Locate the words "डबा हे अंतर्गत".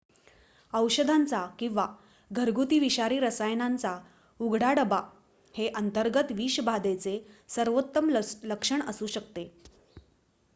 4.73-6.31